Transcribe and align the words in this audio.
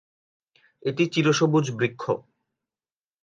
এটি 0.83 1.03
চিরসবুজ 1.13 1.65
বৃক্ষ। 1.77 2.03